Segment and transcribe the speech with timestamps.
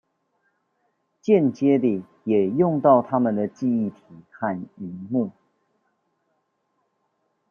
[1.21, 3.95] 間接地也用到他們的記憶體
[4.31, 4.47] 和
[4.79, 5.29] 螢幕